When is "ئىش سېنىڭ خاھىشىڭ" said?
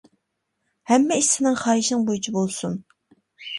1.19-2.09